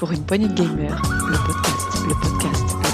[0.00, 0.96] Pour une poignée de podcast,
[1.28, 2.89] le podcast, le podcast.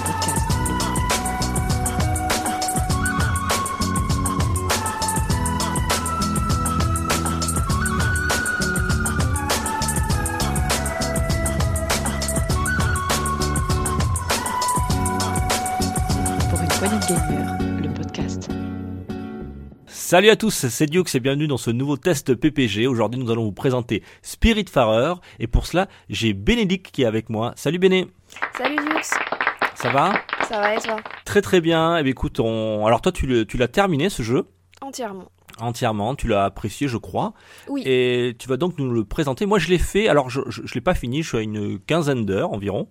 [20.06, 22.86] Salut à tous, c'est Dioux et bienvenue dans ce nouveau test PPG.
[22.86, 27.54] Aujourd'hui, nous allons vous présenter Spiritfarer et pour cela, j'ai Bénédicte qui est avec moi.
[27.56, 28.06] Salut Béné,
[28.56, 29.02] Salut Dux,
[29.74, 30.12] ça va?
[30.48, 30.98] Ça va et toi?
[31.24, 31.98] Très très bien.
[31.98, 32.86] Eh bien, écoute, on...
[32.86, 34.46] alors toi, tu l'as terminé ce jeu?
[34.80, 35.32] Entièrement.
[35.58, 37.32] Entièrement, tu l'as apprécié, je crois,
[37.68, 37.82] Oui.
[37.86, 39.46] et tu vas donc nous le présenter.
[39.46, 40.08] Moi, je l'ai fait.
[40.08, 41.22] Alors, je je l'ai pas fini.
[41.22, 42.88] Je suis à une quinzaine d'heures environ,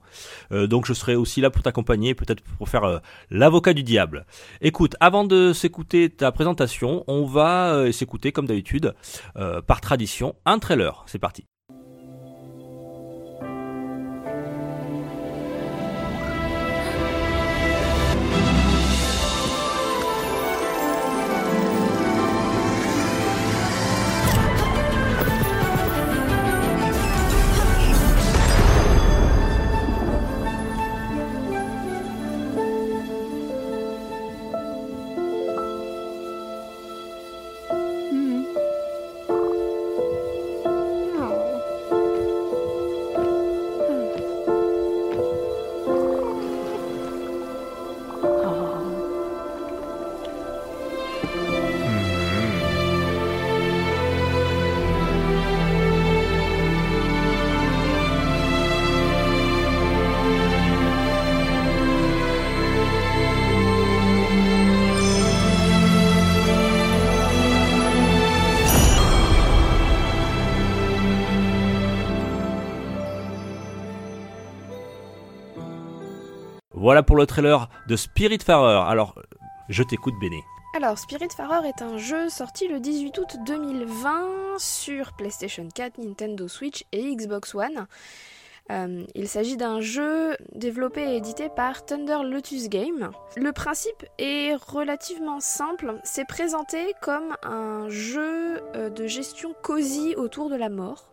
[0.52, 4.26] Euh, donc je serai aussi là pour t'accompagner, peut-être pour faire euh, l'avocat du diable.
[4.62, 8.94] Écoute, avant de s'écouter ta présentation, on va euh, s'écouter comme d'habitude,
[9.38, 11.04] euh, par tradition, un trailer.
[11.08, 11.46] C'est parti.
[76.86, 78.88] Voilà pour le trailer de Spiritfarer.
[78.88, 79.16] Alors,
[79.70, 80.44] je t'écoute, Béné.
[80.76, 86.86] Alors, Spiritfarer est un jeu sorti le 18 août 2020 sur PlayStation 4, Nintendo Switch
[86.92, 87.88] et Xbox One.
[88.70, 93.10] Euh, il s'agit d'un jeu développé et édité par Thunder Lotus Game.
[93.36, 100.52] Le principe est relativement simple, c'est présenté comme un jeu euh, de gestion cosy autour
[100.52, 101.10] de la mort.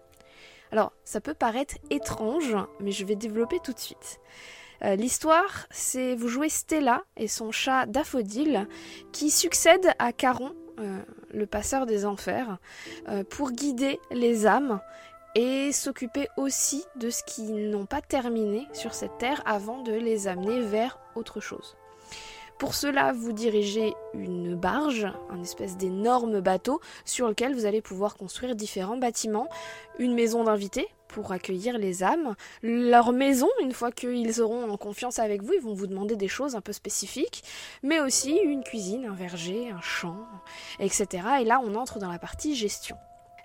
[0.70, 4.20] Alors, ça peut paraître étrange, mais je vais développer tout de suite.
[4.84, 8.66] Euh, L'histoire, c'est vous jouez Stella et son chat Daffodil
[9.12, 10.98] qui succède à Caron, euh,
[11.32, 12.58] le passeur des enfers,
[13.08, 14.80] euh, pour guider les âmes
[15.34, 20.28] et s'occuper aussi de ce qui n'ont pas terminé sur cette terre avant de les
[20.28, 21.76] amener vers autre chose.
[22.58, 28.14] Pour cela, vous dirigez une barge, un espèce d'énorme bateau sur lequel vous allez pouvoir
[28.14, 29.48] construire différents bâtiments,
[29.98, 35.18] une maison d'invités pour accueillir les âmes, leur maison, une fois qu'ils seront en confiance
[35.18, 37.44] avec vous, ils vont vous demander des choses un peu spécifiques,
[37.82, 40.26] mais aussi une cuisine, un verger, un champ,
[40.80, 41.06] etc.
[41.40, 42.96] Et là, on entre dans la partie gestion.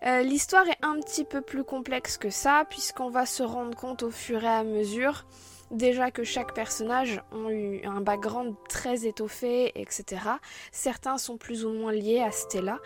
[0.06, 4.04] Euh, L'histoire est un petit peu plus complexe que ça, puisqu'on va se rendre compte
[4.04, 5.26] au fur et à mesure
[5.72, 10.22] déjà que chaque personnage ont eu un background très étoffé, etc.
[10.72, 12.80] Certains sont plus ou moins liés à Stella.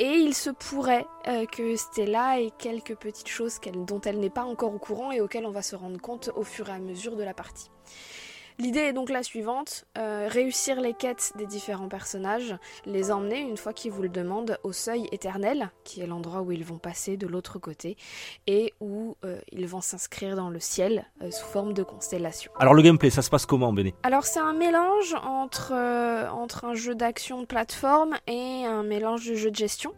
[0.00, 4.44] Et il se pourrait euh, que Stella ait quelques petites choses dont elle n'est pas
[4.44, 7.16] encore au courant et auxquelles on va se rendre compte au fur et à mesure
[7.16, 7.68] de la partie.
[8.60, 13.56] L'idée est donc la suivante, euh, réussir les quêtes des différents personnages, les emmener, une
[13.56, 17.16] fois qu'ils vous le demandent, au seuil éternel, qui est l'endroit où ils vont passer
[17.16, 17.96] de l'autre côté,
[18.48, 22.50] et où euh, ils vont s'inscrire dans le ciel euh, sous forme de constellation.
[22.58, 23.94] Alors, le gameplay, ça se passe comment, Béné?
[24.02, 25.72] Alors c'est un mélange entre,
[26.32, 29.94] entre un jeu d'action de plateforme et un mélange de jeu de gestion,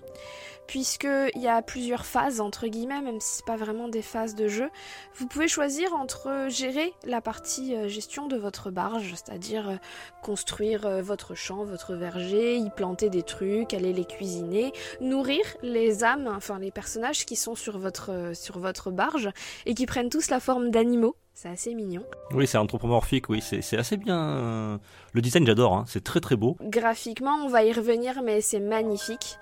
[0.67, 4.49] puisqu'il y a plusieurs phases, entre guillemets, même si c'est pas vraiment des phases de
[4.49, 4.71] jeu.
[5.15, 9.77] Vous pouvez choisir entre gérer la partie euh, gestion de votre barge, c'est-à-dire euh,
[10.23, 16.05] construire euh, votre champ, votre verger, y planter des trucs, aller les cuisiner, nourrir les
[16.05, 19.31] âmes, enfin les personnages qui sont sur votre, euh, sur votre barge
[19.67, 21.17] et qui prennent tous la forme d'animaux.
[21.43, 22.05] C'est assez mignon.
[22.33, 24.21] Oui, c'est anthropomorphique, oui, c'est assez bien.
[24.21, 24.79] euh,
[25.15, 26.59] Le design, j'adore, hein, c'est très très beau.
[26.61, 29.39] Graphiquement, on va y revenir, mais c'est magnifique.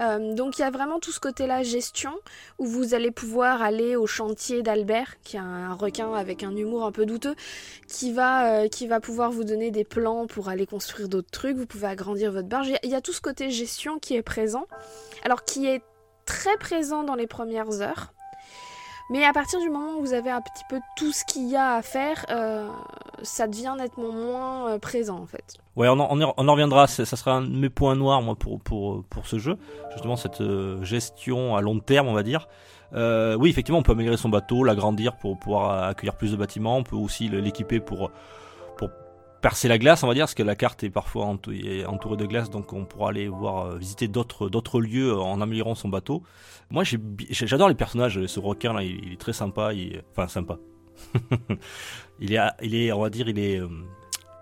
[0.00, 2.14] Euh, donc il y a vraiment tout ce côté-là gestion,
[2.58, 6.86] où vous allez pouvoir aller au chantier d'Albert, qui est un requin avec un humour
[6.86, 7.34] un peu douteux,
[7.86, 11.58] qui va, euh, qui va pouvoir vous donner des plans pour aller construire d'autres trucs.
[11.58, 12.68] Vous pouvez agrandir votre barge.
[12.68, 14.64] Il y a- il y, a tout ce côté gestion qui est présent,
[15.22, 15.82] alors qui est
[16.24, 18.14] très présent dans les premières heures.
[19.10, 21.56] Mais à partir du moment où vous avez un petit peu tout ce qu'il y
[21.56, 22.68] a à faire, euh,
[23.22, 25.56] ça devient nettement moins euh, présent en fait.
[25.76, 26.86] Ouais, on en, reviendra.
[26.86, 29.56] Ça sera un de mes points noirs, moi, pour, pour, pour ce jeu.
[29.92, 32.48] Justement, cette euh, gestion à long terme, on va dire.
[32.94, 36.76] Oui, effectivement, on peut améliorer son bateau, l'agrandir pour pouvoir accueillir plus de bâtiments.
[36.76, 38.10] On peut aussi l'équiper pour
[39.42, 42.48] percer la glace, on va dire, parce que la carte est parfois entourée de glace,
[42.48, 46.22] donc on pourra aller voir euh, visiter d'autres d'autres lieux en améliorant son bateau.
[46.70, 46.84] Moi,
[47.28, 48.24] j'adore les personnages.
[48.24, 49.74] Ce requin là, il, est très sympa.
[49.74, 50.58] Il, enfin, sympa.
[52.20, 53.68] il est, il est, on va dire, il est, euh,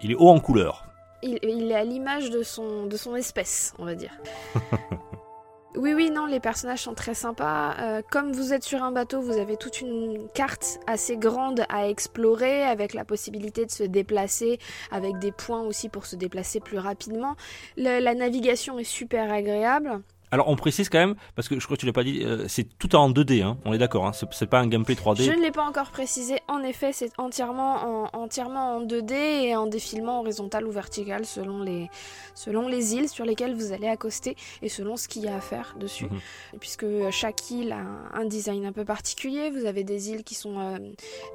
[0.03, 0.87] il est haut en couleur.
[1.23, 4.13] Il, il est à l'image de son de son espèce, on va dire.
[5.77, 7.77] Oui, oui, non, les personnages sont très sympas.
[7.79, 11.89] Euh, comme vous êtes sur un bateau, vous avez toute une carte assez grande à
[11.89, 14.59] explorer, avec la possibilité de se déplacer,
[14.91, 17.37] avec des points aussi pour se déplacer plus rapidement.
[17.77, 20.03] la navigation est super agréable.
[20.33, 22.45] Alors on précise quand même, parce que je crois que tu l'as pas dit, euh,
[22.47, 25.23] c'est tout en 2D, hein, on est d'accord, hein, c'est pas un gameplay 3D.
[25.23, 29.57] Je ne l'ai pas encore précisé, en effet c'est entièrement en, entièrement en 2D et
[29.57, 31.89] en défilement horizontal ou vertical selon les,
[32.35, 35.41] selon les îles sur lesquelles vous allez accoster et selon ce qu'il y a à
[35.41, 36.05] faire dessus.
[36.05, 36.59] Mhm.
[36.61, 40.61] Puisque chaque île a un, design un peu particulier, vous avez des îles qui sont
[40.61, 40.79] euh,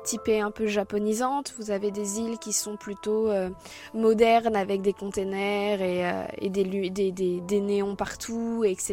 [0.05, 3.49] typées un peu japonisantes, vous avez des îles qui sont plutôt euh,
[3.93, 8.84] modernes avec des containers et, et des, des, des, des néons partout, etc.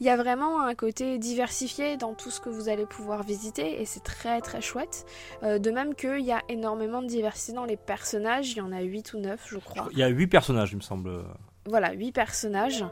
[0.00, 3.80] Il y a vraiment un côté diversifié dans tout ce que vous allez pouvoir visiter
[3.80, 5.06] et c'est très très chouette.
[5.42, 8.72] Euh, de même qu'il y a énormément de diversité dans les personnages, il y en
[8.72, 9.88] a 8 ou 9 je crois.
[9.92, 11.24] Il y a 8 personnages il me semble.
[11.66, 12.84] Voilà, 8 personnages.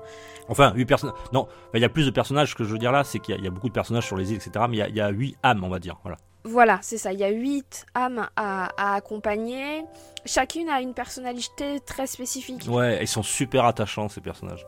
[0.49, 1.17] Enfin, 8 personnages.
[1.33, 3.41] Non, il y a plus de personnages, ce que je veux dire là, c'est qu'il
[3.41, 4.67] y, a beaucoup de personnages sur les îles, etc.
[4.69, 5.99] Mais il y a, 8 âmes, on va dire.
[6.03, 6.17] Voilà.
[6.45, 7.13] Voilà, c'est ça.
[7.13, 9.85] Il y a 8 âmes à, à, accompagner.
[10.27, 12.67] Chacune a une personnalité très spécifique.
[12.69, 14.67] Ouais, ils sont super attachants, ces personnages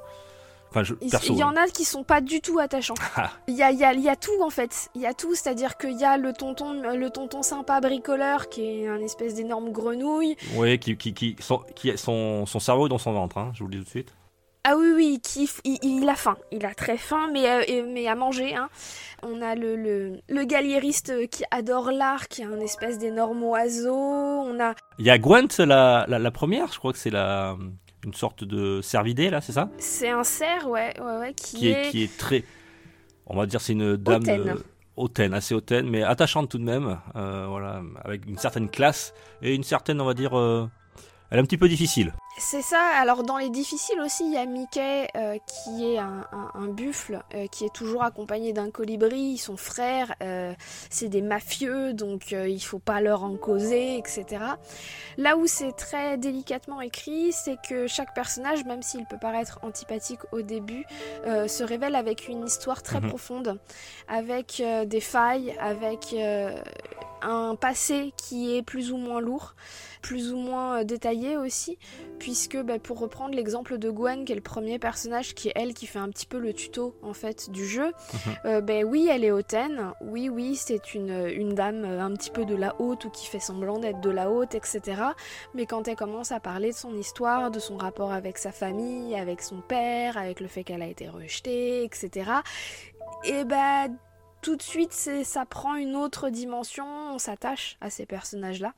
[1.00, 2.94] il, y en a qui sont pas du tout attachants.
[3.17, 3.31] Ah.
[3.49, 4.90] Il y, a, y, a, y, a, tout en fait.
[4.94, 8.62] Il y a tout, c'est-à-dire qu'il y a le tonton, le tonton sympa bricoleur qui
[8.62, 10.37] est un espèce d'énorme grenouille.
[10.55, 13.69] Oui, qui, qui, qui, son, qui son, son cerveau dans son ventre, hein, je vous
[13.69, 14.14] le dis tout de suite.
[14.69, 15.20] Ah oui, oui,
[15.64, 16.37] il, il, a faim.
[16.50, 18.56] Il a très faim, mais, euh, mais à manger.
[18.56, 18.69] Hein.
[19.23, 23.94] On a le, le, le galliériste qui adore l'art, qui est un espèce d'énorme oiseau.
[23.94, 24.75] On a...
[24.99, 27.56] Il y a Gwent, la, la, la première, je crois que c'est la
[28.06, 31.91] une sorte de cervidé là, c'est ça C'est un cerf, ouais, ouais, ouais qui, est...
[31.91, 32.44] qui est très,
[33.26, 34.23] on va dire, c'est une dame
[34.97, 35.35] hautaine.
[35.35, 39.12] assez hautaine, mais attachante tout de même, euh, voilà, avec une certaine classe
[39.43, 40.69] et une certaine, on va dire, euh,
[41.31, 42.12] elle est un petit peu difficile.
[42.38, 46.67] C'est ça, alors dans les difficiles aussi, il y a Mickey euh, qui est un,
[46.69, 50.52] buffle, euh, qui est toujours accompagné d'un colibri, son frère, euh,
[50.90, 54.26] c'est des mafieux, donc il faut pas leur en causer, etc.
[55.17, 60.20] Là où c'est très délicatement écrit, c'est que chaque personnage, même s'il peut paraître antipathique
[60.32, 60.84] au début,
[61.25, 63.08] se révèle avec une histoire très mhm.
[63.08, 63.58] profonde,
[64.08, 66.14] avec des failles, avec
[67.22, 69.54] un passé qui est plus ou moins lourd
[70.06, 71.78] plus ou moins euh, détaillé aussi,
[72.20, 75.74] puisque bah, pour reprendre l'exemple de Gwen, qui est le premier personnage, qui est elle
[75.74, 77.92] qui fait un petit peu le tuto en fait du jeu,
[78.44, 82.30] euh, ben oui, elle est hautaine, oui, oui, c'est une, une dame euh, un petit
[82.30, 85.02] peu de la haute ou qui fait semblant d'être de la haute, etc.
[85.54, 89.16] Mais quand elle commence à parler de son histoire, de son rapport avec sa famille,
[89.16, 92.30] avec son père, avec le fait qu'elle a été rejetée, etc.
[93.24, 93.88] Et ben
[94.43, 98.75] tout de suite, ça prend une autre dimension, on s'attache à ces personnages-là.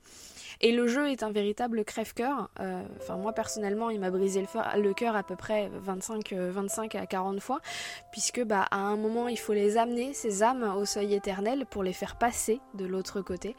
[0.60, 2.50] Et le jeu est un véritable crève-cœur.
[2.60, 4.44] Euh, enfin, moi personnellement, il m'a brisé
[4.76, 7.60] le cœur à peu près 25, 25 euh, à 40 fois,
[8.10, 11.82] puisque bah, à un moment, il faut les amener, ces âmes, au seuil éternel pour
[11.82, 13.54] les faire passer de l'autre côté.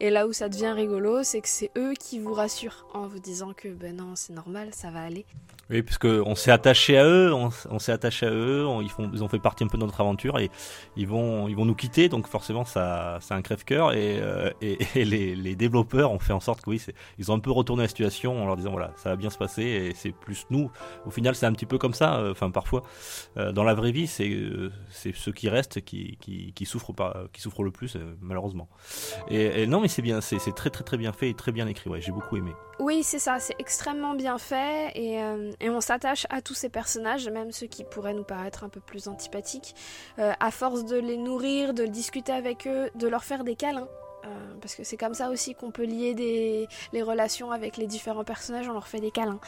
[0.00, 3.18] Et là où ça devient rigolo, c'est que c'est eux qui vous rassurent en vous
[3.18, 5.26] disant que ben non, c'est normal, ça va aller.
[5.70, 9.38] Oui, puisque on s'est attaché à eux, on, s'est attaché à eux, ils, ont fait
[9.38, 10.50] partie un peu de notre aventure et
[10.96, 14.50] ils vont, ils vont nous quitter, donc forcément ça, c'est un crève-cœur et, euh,
[14.94, 16.80] les, les, développeurs ont fait en sorte que oui,
[17.18, 19.38] ils ont un peu retourné la situation en leur disant voilà, ça va bien se
[19.38, 20.70] passer et c'est plus nous.
[21.06, 22.18] Au final, c'est un petit peu comme ça.
[22.18, 22.82] Euh, enfin, parfois,
[23.36, 24.32] euh, dans la vraie vie, c'est
[24.90, 28.68] c'est ceux qui restent qui, qui, qui souffrent pas, qui souffrent le plus malheureusement.
[29.28, 31.90] Et, non, mais c'est bien, c'est très très très bien fait et très bien écrit.
[31.90, 32.52] Ouais, j'ai beaucoup aimé.
[32.80, 35.20] Oui, c'est ça, c'est extrêmement bien fait et,
[35.60, 38.80] et on s'attache à tous ces personnages, même ceux qui pourraient nous paraître un peu
[38.80, 39.74] plus antipathiques,
[40.18, 43.88] à force de les nourrir, de discuter avec eux, de leur faire des câlins.
[44.24, 46.14] Euh, parce que c'est comme ça aussi qu'on peut lier
[46.92, 49.40] les relations avec les différents personnages, on leur fait des câlins.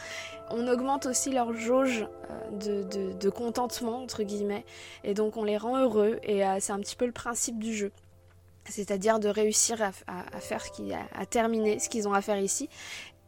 [0.49, 2.07] On augmente aussi leur jauge
[2.67, 4.65] euh, de, contentement, entre guillemets,
[5.03, 7.75] et donc on les rend heureux, et euh, c'est un petit peu le principe du
[7.75, 7.91] jeu.
[8.65, 10.71] C'est-à-dire de réussir à, faire ce
[11.29, 12.69] terminer ce qu'ils ont à faire ici,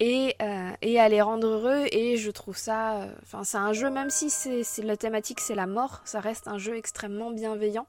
[0.01, 0.35] et,
[0.81, 1.85] et à les rendre heureux.
[1.93, 5.65] Et je trouve ça, enfin, c'est un jeu, même si c'est- la thématique c'est la
[5.65, 7.87] mort, ça reste un jeu extrêmement bienveillant,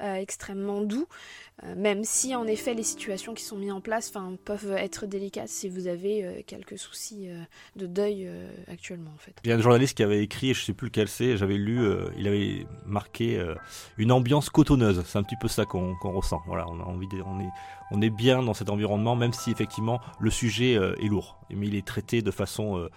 [0.00, 1.06] euh, extrêmement doux.
[1.64, 4.12] euh, même si en effet les situations qui sont mises en place,
[4.44, 7.28] peuvent être délicates si vous avez euh, quelques soucis
[7.76, 8.28] de deuil
[8.68, 9.32] actuellement en fait.
[9.44, 11.80] Il y a un journaliste qui avait écrit, je sais plus lequel c'est, j'avais lu,
[12.16, 13.42] il avait marqué
[13.96, 15.02] une ambiance cotonneuse.
[15.06, 16.40] C'est un petit peu ça qu'on ressent.
[16.46, 17.50] Voilà, on a envie, de, on est,
[17.90, 21.74] on est bien dans cet environnement, même si effectivement le sujet est lourd, mais il
[21.74, 22.88] est traité de façon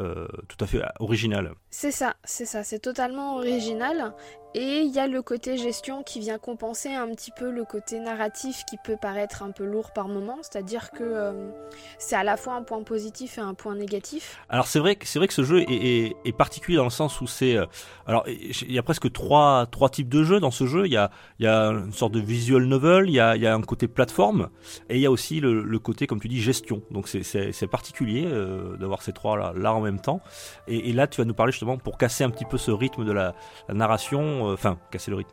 [0.00, 1.52] euh, tout à fait originale.
[1.68, 4.14] C'est ça, c'est ça, c'est totalement original.
[4.54, 8.00] Et il y a le côté gestion qui vient compenser un petit peu le côté
[8.00, 10.38] narratif qui peut paraître un peu lourd par moment.
[10.42, 11.50] C'est-à-dire que euh,
[11.98, 14.40] c'est à la fois un point positif et un point négatif.
[14.48, 17.66] Alors c'est vrai vrai que ce jeu est, particulier dans le sens où c'est euh,
[18.06, 20.86] alors il y a presque trois trois types de jeux dans ce jeu.
[20.86, 23.54] Il y a y a une sorte de visual novel, il y a y a
[23.54, 24.48] un côté plateforme
[24.88, 26.82] et il y a aussi le, côté comme tu dis gestion.
[26.90, 30.20] Donc c'est particulier euh, d'avoir ces trois là en même temps.
[30.66, 33.12] Et, là tu vas nous parler justement pour casser un petit peu ce rythme de
[33.12, 33.34] la
[33.68, 35.32] narration, euh, enfin casser le rythme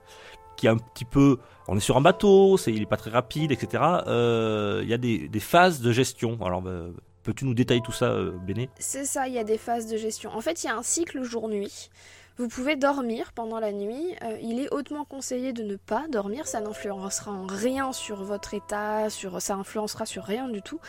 [0.55, 1.37] qui est un petit peu
[1.67, 3.83] on est sur un bateau, c'est il est pas très rapide, etc.
[4.07, 6.39] Euh, Il y a des, phases de gestion.
[6.41, 6.85] Alors bah,
[7.23, 8.69] peux-tu nous détailler tout ça, euh, Béné?
[8.79, 10.31] C'est ça, il y a des phases de gestion.
[10.33, 11.89] En fait, il y a un cycle jour-nuit.
[12.37, 14.15] Vous pouvez dormir pendant la nuit.
[14.41, 16.47] Il est hautement conseillé de ne pas dormir.
[16.47, 20.79] Ça n'influencera en rien sur votre état, sur, ça influencera sur rien du tout.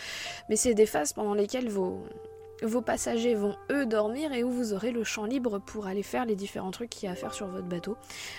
[0.49, 2.05] Mais c'est des phases pendant lesquelles vos,
[2.63, 6.25] vos passagers vont eux dormir et où vous aurez le champ libre pour aller faire
[6.25, 7.97] les différents trucs qu'il y a à faire sur votre bateau.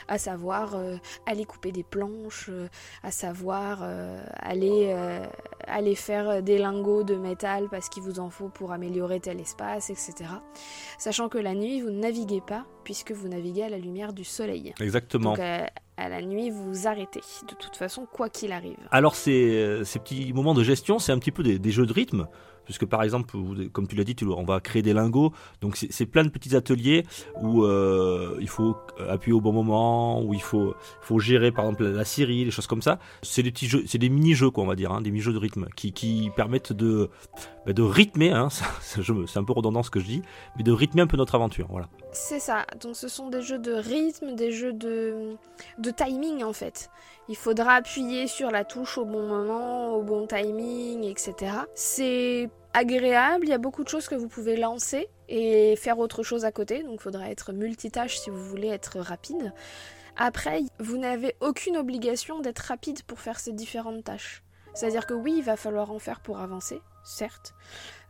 [0.07, 2.67] À savoir euh, aller couper des planches, euh,
[3.03, 4.95] à savoir euh, aller,
[5.67, 9.89] aller faire des lingots de métal parce qu'il vous en faut pour améliorer tel espace,
[9.89, 10.13] etc.
[10.97, 14.23] Sachant que la nuit, vous ne naviguez pas puisque vous naviguez à la lumière du
[14.23, 14.73] soleil.
[14.79, 15.31] Exactement.
[15.31, 18.77] Donc à la nuit, vous vous arrêtez, de toute façon, quoi qu'il arrive.
[18.89, 21.93] Alors ces, ces petits moments de gestion, c'est un petit peu des, des jeux de
[21.93, 22.27] rythme,
[22.69, 23.35] puisque par exemple,
[23.73, 27.03] comme tu l'as dit, on va créer des lingots, donc c'est plein de petits ateliers
[27.41, 28.77] où euh, il faut
[29.09, 30.75] appuyer au bon moment, où il faut,
[31.17, 32.99] gérer par exemple la scierie, des choses comme ça.
[33.23, 35.39] C'est des petits jeux, c'est des mini-jeux quoi, on va dire, hein, des mini-jeux de
[35.39, 37.09] rythme qui permettent de,
[37.69, 38.47] bah, de rythmer, hein,
[38.81, 40.21] c'est un peu redondant ce que je dis,
[40.57, 41.87] mais de rythmer un peu notre aventure, voilà.
[42.11, 45.35] C'est ça, donc ce sont des jeux de rythme, des jeux de,
[45.77, 46.89] de timing en fait.
[47.27, 51.57] Il faudra appuyer sur la touche au bon moment, au bon timing, etc.
[51.75, 56.23] C'est agréable, il y a beaucoup de choses que vous pouvez lancer et faire autre
[56.23, 59.53] chose à côté, donc il faudra être multitâche si vous voulez être rapide.
[60.17, 64.41] Après, vous n'avez aucune obligation d'être rapide pour faire ces différentes tâches.
[64.73, 67.53] C'est-à-dire que oui, il va falloir en faire pour avancer, certes,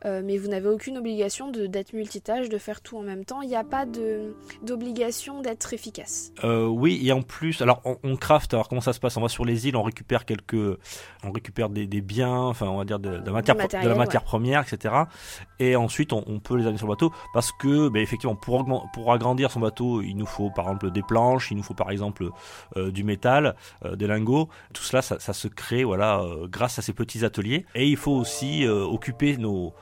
[0.05, 3.41] euh, mais vous n'avez aucune obligation d'être multitâche, de faire tout en même temps.
[3.41, 3.85] Il n'y a pas
[4.61, 6.31] d'obligation d'être efficace.
[6.43, 9.17] Euh, oui, et en plus, alors on, on craft, alors comment ça se passe?
[9.17, 10.77] On va sur les îles, on récupère quelques,
[11.23, 13.95] on récupère des, des biens, enfin on va dire de, de la matière, de la
[13.95, 14.93] matière première, etc.
[15.59, 18.65] Et ensuite on, on peut les amener sur le bateau parce que, ben, effectivement, pour,
[18.93, 21.91] pour agrandir son bateau, il nous faut par exemple des planches, il nous faut par
[21.91, 22.29] exemple
[22.77, 24.49] euh, du métal, euh, des lingots.
[24.73, 27.65] Tout cela, ça, ça se crée, voilà, grâce à ces petits ateliers.
[27.75, 29.73] Et il faut aussi occuper nos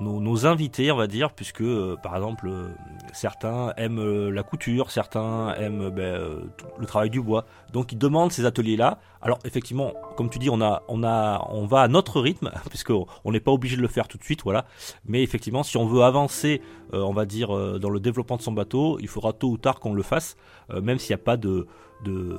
[0.00, 2.68] nos, nos invités, on va dire, puisque euh, par exemple euh,
[3.12, 6.40] certains aiment euh, la couture, certains aiment ben, euh,
[6.78, 8.98] le travail du bois, donc ils demandent ces ateliers-là.
[9.22, 12.90] Alors effectivement, comme tu dis, on a, on a, on va à notre rythme, puisque
[12.90, 14.64] on n'est pas obligé de le faire tout de suite, voilà.
[15.04, 16.62] Mais effectivement, si on veut avancer,
[16.94, 17.48] euh, on va dire
[17.80, 20.36] dans le développement de son bateau, il faudra tôt ou tard qu'on le fasse,
[20.72, 21.66] même s'il n'y a pas de
[22.04, 22.38] de-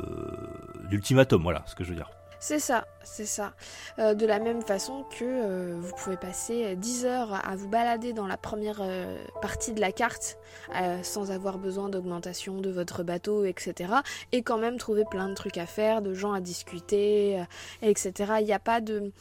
[0.89, 2.10] d'ultimatum, voilà, ce que je veux dire.
[2.41, 3.53] C'est ça, c'est ça.
[4.00, 7.67] Euh, de la même façon que euh, vous pouvez passer euh, 10 heures à vous
[7.67, 10.38] balader dans la première euh, partie de la carte
[10.75, 13.93] euh, sans avoir besoin d'augmentation de votre bateau, etc.
[14.31, 17.43] Et quand même trouver plein de trucs à faire, de gens à discuter, euh,
[17.81, 18.36] etc.
[18.39, 19.12] Il n'y a pas de...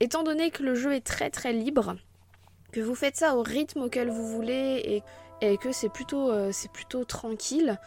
[0.00, 1.96] Étant donné que le jeu est très très libre,
[2.72, 5.02] que vous faites ça au rythme auquel vous voulez
[5.40, 7.78] et, que c'est plutôt, euh, c'est plutôt tranquille,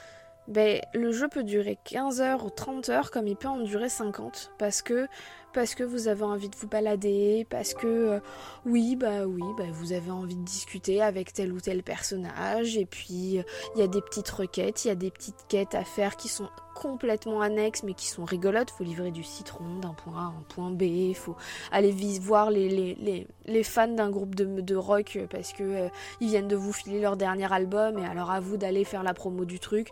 [0.48, 3.90] ben, le jeu peut durer 15 heures ou 30 heures comme il peut en durer
[3.90, 5.08] 50 parce que
[5.54, 8.20] parce que vous avez envie de vous balader, parce que euh,
[8.66, 12.86] oui, bah oui, bah vous avez envie de discuter avec tel ou tel personnage et
[12.86, 13.44] puis euh,
[13.76, 16.28] il y a des petites requêtes, il y a des petites quêtes à faire qui
[16.28, 20.28] sont complètement annexes mais qui sont rigolotes, faut livrer du citron d'un point A à
[20.28, 21.36] un point B, faut
[21.72, 25.88] aller voir les, les, les, les fans d'un groupe de, de rock parce que euh,
[26.20, 29.14] ils viennent de vous filer leur dernier album et alors à vous d'aller faire la
[29.14, 29.90] promo du truc.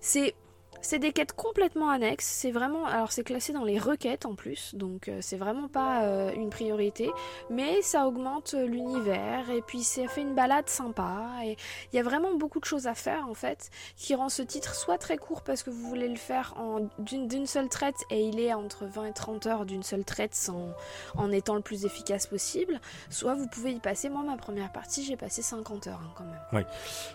[0.00, 0.34] C'est
[0.82, 2.26] C'est des quêtes complètement annexes.
[2.26, 6.02] C'est vraiment, alors c'est classé dans les requêtes en plus, donc euh, c'est vraiment pas
[6.02, 7.10] euh, une priorité.
[7.50, 11.24] Mais ça augmente euh, l'univers et puis ça fait une balade sympa.
[11.44, 11.56] Et
[11.92, 14.74] il y a vraiment beaucoup de choses à faire en fait, qui rend ce titre
[14.74, 16.54] soit très court parce que vous voulez le faire
[16.98, 20.70] d'une seule traite et il est entre 20 et 30 heures d'une seule traite sans
[21.16, 22.80] en étant le plus efficace possible.
[23.08, 24.08] Soit vous pouvez y passer.
[24.08, 26.64] Moi, ma première partie, j'ai passé 50 heures hein, quand même.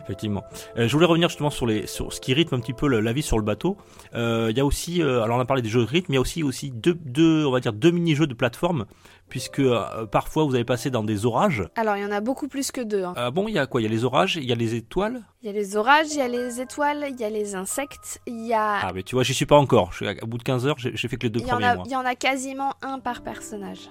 [0.04, 0.44] Effectivement.
[0.78, 3.14] Euh, je voulais revenir justement sur les sur ce qui rythme un petit peu la
[3.14, 3.57] vie sur le bateau.
[4.14, 6.16] Euh, Il y a aussi, euh, alors on a parlé des jeux de rythme, il
[6.16, 8.86] y a aussi aussi deux, deux on va dire deux mini-jeux de plateforme,
[9.30, 11.64] puisque euh, parfois vous allez passer dans des orages.
[11.76, 13.04] Alors il y en a beaucoup plus que deux.
[13.04, 13.14] hein.
[13.16, 14.76] Ah bon, il y a quoi Il y a les orages, il y a les
[14.76, 15.22] étoiles.
[15.42, 18.22] Il y a les orages, il y a les étoiles, il y a les insectes,
[18.28, 19.92] il y a Ah mais tu vois, j'y suis pas encore.
[19.92, 21.74] Je suis à, à bout de 15 heures, j'ai fait que les deux y, premiers
[21.86, 23.90] il y en a quasiment un par personnage.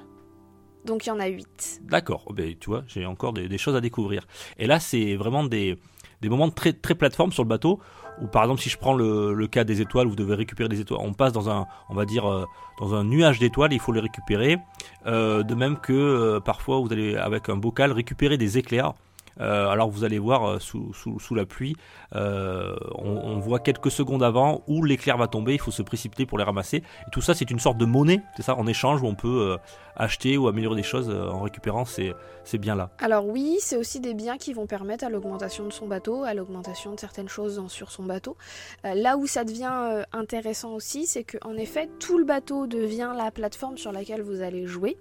[0.85, 1.81] Donc il y en a huit.
[1.83, 4.27] D'accord, oh, ben, tu vois, j'ai encore des, des choses à découvrir.
[4.57, 5.77] Et là, c'est vraiment des,
[6.21, 7.81] des moments très, très plateforme sur le bateau,
[8.21, 10.81] où par exemple, si je prends le, le cas des étoiles, vous devez récupérer des
[10.81, 12.45] étoiles, on passe dans un, on va dire, euh,
[12.79, 14.59] dans un nuage d'étoiles, il faut les récupérer.
[15.07, 18.95] Euh, de même que euh, parfois, vous allez, avec un bocal, récupérer des éclairs.
[19.41, 21.77] Euh, alors vous allez voir euh, sous, la pluie,
[22.15, 26.39] euh, on, voit quelques secondes avant où l'éclair va tomber, il faut se précipiter pour
[26.39, 26.79] les ramasser.
[26.79, 29.59] Et tout ça c'est une sorte de monnaie, c'est ça, en échange où on peut
[29.97, 32.13] acheter ou améliorer des choses en récupérant ces,
[32.45, 32.91] ces biens-là.
[32.99, 36.35] Alors oui, c'est aussi des biens qui vont permettre à l'augmentation de son bateau, à
[36.35, 38.37] l'augmentation de certaines choses sur son bateau.
[38.85, 43.31] Là où ça devient intéressant aussi, c'est que en effet, tout le bateau devient la
[43.31, 44.97] plateforme sur laquelle vous allez jouer.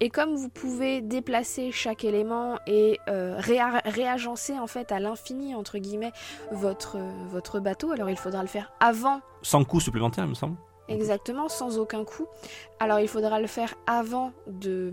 [0.00, 5.54] Et comme vous pouvez déplacer chaque élément et euh, réa- réagencer en fait à l'infini
[5.54, 6.12] entre guillemets
[6.50, 10.34] votre, euh, votre bateau, alors il faudra le faire avant Sans coût supplémentaire, il me
[10.34, 10.56] semble.
[10.88, 12.26] Exactement, sans aucun coût.
[12.80, 14.92] Alors il faudra le faire avant de,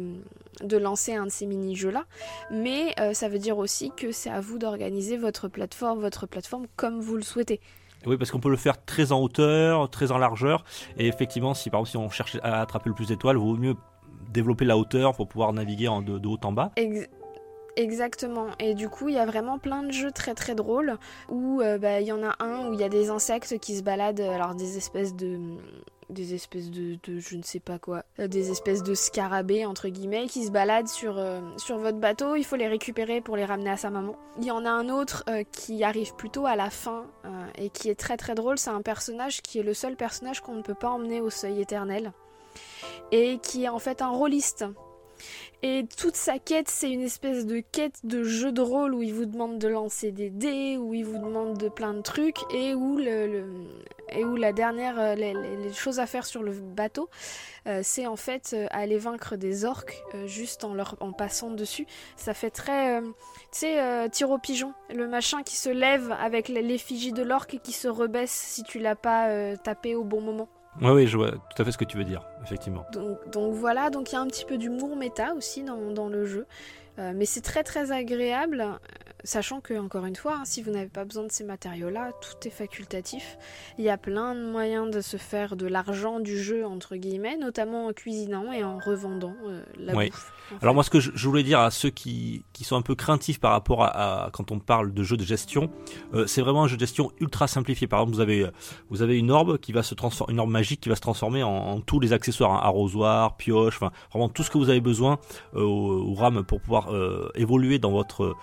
[0.62, 2.06] de lancer un de ces mini-jeux-là,
[2.52, 6.68] mais euh, ça veut dire aussi que c'est à vous d'organiser votre plateforme, votre plateforme
[6.76, 7.60] comme vous le souhaitez.
[8.06, 10.64] Oui, parce qu'on peut le faire très en hauteur, très en largeur.
[10.98, 13.58] Et effectivement, si par exemple si on cherche à attraper le plus d'étoiles, il vaut
[13.58, 13.76] mieux
[14.32, 16.72] développer la hauteur pour pouvoir naviguer de, haut en bas.
[16.76, 17.10] Ex-
[17.80, 18.48] Exactement.
[18.60, 20.98] Et du coup, il y a vraiment plein de jeux très très drôles
[21.30, 23.78] où euh, bah, il y en a un où il y a des insectes qui
[23.78, 25.40] se baladent, alors des espèces de
[26.10, 30.26] des espèces de, je ne sais pas quoi, euh, des espèces de scarabées entre guillemets
[30.26, 32.36] qui se baladent sur euh, sur votre bateau.
[32.36, 34.16] Il faut les récupérer pour les ramener à sa maman.
[34.40, 37.06] Il y en a un autre qui arrive plutôt à la fin
[37.58, 38.58] et qui est très très drôle.
[38.58, 41.62] C'est un personnage qui est le seul personnage qu'on ne peut pas emmener au seuil
[41.62, 42.12] éternel
[43.12, 44.66] et qui est en fait un rôliste.
[45.62, 49.14] Et toute sa quête, c'est une espèce de quête de jeu de rôle où il
[49.14, 52.74] vous demande de lancer des dés, où il vous demande de plein de trucs, et
[52.74, 57.10] où, la dernière, euh, les, choses à faire sur le bateau,
[57.68, 61.86] euh, c'est en fait euh, aller vaincre des orques juste en, leur, en passant dessus.
[62.16, 63.10] Ça fait très, tu
[63.52, 67.74] sais, tir au pigeon, le machin qui se lève avec l'effigie de l'orque et qui
[67.74, 70.48] se rebaisse si tu l'as pas tapé au bon moment.
[70.82, 72.86] Oui, oui, je vois tout à fait ce que tu veux dire, effectivement.
[73.32, 76.46] Donc, voilà, donc il y a un petit peu d'humour méta aussi dans, le jeu.
[77.00, 78.66] Euh, mais c'est très très agréable,
[79.24, 82.48] sachant que, encore une fois, hein, si vous n'avez pas besoin de ces matériaux-là, tout
[82.48, 83.38] est facultatif.
[83.78, 87.38] Il y a plein de moyens de se faire de l'argent du jeu, entre guillemets,
[87.38, 90.10] notamment en cuisinant et en revendant euh, la Oui.
[90.10, 90.32] bouffe.
[90.54, 92.82] en Alors moi, ce que je, je voulais dire à ceux qui, qui sont un
[92.82, 95.70] peu craintifs par rapport à, à- quand on parle de jeu de gestion,
[96.14, 97.88] euh, c'est vraiment un jeu de gestion ultra simplifié.
[97.88, 98.48] Par exemple, vous avez
[98.90, 101.44] vous avez une orbe qui va se transformer, une orbe magique qui va se transformer
[101.44, 104.82] en, en tous les accessoires, hein, arrosoir, pioche, enfin vraiment tout ce que vous avez
[104.82, 105.20] besoin
[105.56, 108.36] euh, au, au RAM pour pouvoir euh, évoluer dans votre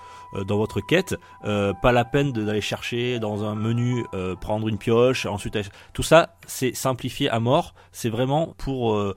[0.48, 1.16] dans votre quête.
[1.44, 5.58] Euh, pas la peine d'aller chercher dans un menu euh, prendre une pioche, ensuite
[5.92, 7.74] tout ça c'est simplifié à mort.
[7.92, 9.16] C'est vraiment pour euh,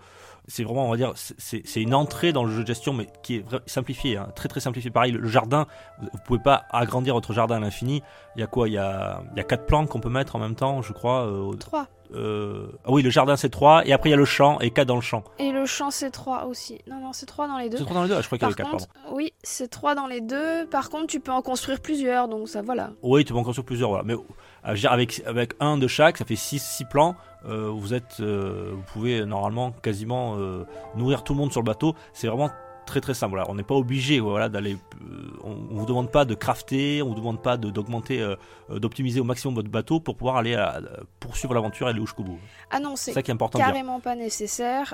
[0.50, 3.36] c'est vraiment, on va dire, c'est- une entrée dans le jeu de gestion, mais qui
[3.38, 4.92] est simplifiée, hein, très très simplifiée.
[4.92, 5.66] Pareil, le jardin,
[6.02, 8.04] vous pouvez pas agrandir votre jardin à l'infini.
[8.36, 8.68] Il y a quoi?
[8.68, 10.92] Il y a, il y a quatre plantes qu'on peut mettre en même temps, je
[10.92, 11.26] crois.
[11.28, 11.88] euh, Trois.
[12.16, 14.72] euh, ah oui, le jardin c'est trois, et après il y a le champ et
[14.72, 15.24] quatre dans le champ.
[15.38, 16.80] Et le champ, c'est trois aussi.
[16.88, 17.78] Non, non, c'est trois dans les deux.
[17.78, 18.16] C'est trois dans les deux?
[18.16, 19.16] Ah, Je crois qu'il y avait quatre, contre, pardon.
[19.16, 20.66] oui, c'est trois dans les deux.
[20.68, 22.92] Par contre, tu peux en construire plusieurs, donc ça, voilà.
[23.04, 24.04] Oui, tu peux en construire plusieurs, voilà.
[24.04, 27.16] Mais euh, avec, avec un de chaque, ça fait six, six plans.
[27.45, 31.65] Euh, vous êtes, euh, vous pouvez normalement quasiment euh, nourrir tout le monde sur le
[31.65, 31.95] bateau.
[32.13, 32.52] C'est vraiment
[32.89, 33.32] très très simple.
[33.36, 33.49] Voilà.
[33.49, 34.73] On n'est pas obligé, voilà, d'aller.
[35.02, 38.36] euh, on, on vous demande pas de crafter, on vous demande pas d'augmenter, euh,
[38.71, 40.82] euh, d'optimiser au maximum votre bateau pour pouvoir aller à-
[41.19, 42.39] poursuivre l'aventure et aller jusqu'au bout.
[42.71, 43.13] Ah non, C'est
[43.52, 44.93] carrément pas nécessaire.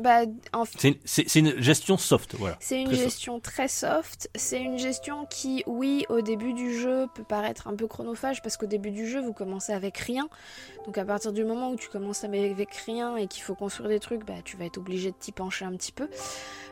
[0.00, 0.20] Bah,
[0.52, 2.56] en C'est une, gestion soft, voilà.
[2.60, 3.04] C'est une Très soft.
[3.04, 4.30] gestion très soft.
[4.34, 8.56] C'est une gestion qui, oui, au début du jeu peut paraître un peu chronophage parce
[8.56, 10.28] qu'au début du jeu, vous commencez avec rien.
[10.86, 14.00] Donc à partir du moment où tu commences avec rien et qu'il faut construire des
[14.00, 16.08] trucs, bah, tu vas être obligé de t'y pencher un petit peu.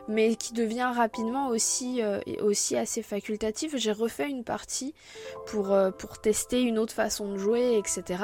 [0.09, 3.77] Mais qui devient rapidement aussi, euh, aussi assez facultatif.
[3.77, 4.93] J'ai refait une partie
[5.45, 8.23] pour, euh, pour tester une autre façon de jouer, etc.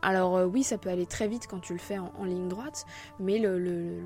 [0.00, 2.86] Alors euh, oui, ça peut aller très vite quand tu le fais en, ligne droite,
[3.18, 4.00] mais le, le-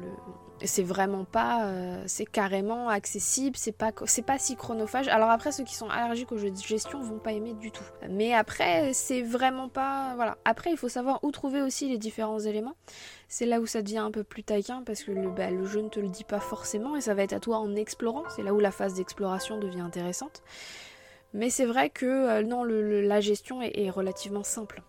[0.65, 1.73] c'est vraiment pas,
[2.07, 5.09] c'est carrément accessible, c'est pas, pas si chronophage.
[5.09, 7.85] Alors après, ceux qui sont allergiques aux jeux de gestion vont pas aimer du tout.
[8.11, 10.37] Mais après, c'est vraiment pas, voilà.
[10.45, 12.75] Après, il faut savoir où trouver aussi les différents éléments.
[13.33, 15.81] C'est là où ça devient un peu plus taquin parce que le, bah, le jeu
[15.83, 18.25] ne te le dit pas forcément et ça va être à toi en explorant.
[18.35, 20.43] C'est là où la phase d'exploration devient intéressante.
[21.33, 24.83] Mais c'est vrai que euh, non, le- le- la gestion est, est relativement simple.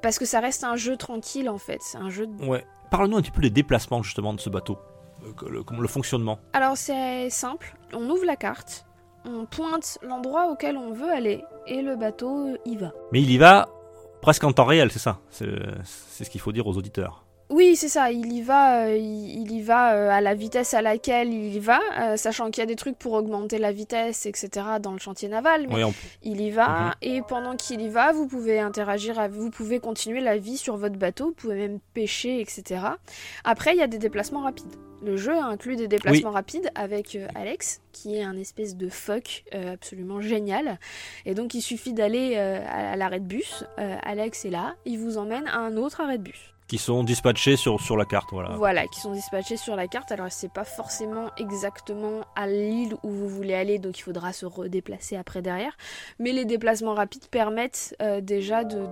[0.00, 1.78] Parce que ça reste un jeu tranquille en fait.
[1.82, 2.26] C'est un jeu.
[2.26, 2.64] de- Ouais.
[2.90, 4.78] Parle-nous un petit peu des déplacements justement de ce bateau,
[5.42, 6.38] Euh, le, fonctionnement.
[6.54, 7.76] Alors c'est simple.
[7.92, 8.86] On ouvre la carte,
[9.26, 12.92] on pointe l'endroit auquel on veut aller et le bateau y va.
[13.12, 13.68] Mais il y va
[14.22, 15.18] presque en temps réel, c'est ça.
[15.28, 17.23] C'est ce qu'il faut dire aux auditeurs.
[17.56, 18.10] Oui, c'est ça.
[18.10, 21.54] Il y va, euh, il, il y va euh, à la vitesse à laquelle il
[21.54, 24.48] y va, euh, sachant qu'il y a des trucs pour augmenter la vitesse, etc.
[24.82, 25.68] dans le chantier naval.
[25.68, 26.92] Mais Oui, on- il y va Mhm.
[27.02, 30.96] et pendant qu'il y va, vous pouvez interagir, vous pouvez continuer la vie sur votre
[30.96, 32.80] bateau, vous pouvez même pêcher, etc.
[33.44, 34.74] Après, il y a des déplacements rapides.
[35.04, 39.44] Le jeu inclut des déplacements rapides avec euh, Alex, qui est un espèce de fuck
[39.54, 40.80] euh, absolument génial.
[41.24, 43.64] Et donc, il suffit d'aller euh, à, l'arrêt de bus.
[43.76, 46.53] Alex est là, il vous emmène à un autre arrêt de bus.
[46.66, 48.56] Qui sont dispatchés sur, sur la carte, voilà.
[48.56, 50.10] Voilà, qui sont dispatchés sur la carte.
[50.12, 54.46] Alors, c'est pas forcément exactement à l'île où vous voulez aller, donc il faudra se
[54.46, 55.76] redéplacer après derrière.
[56.18, 58.86] Mais les déplacements rapides permettent euh, déjà de,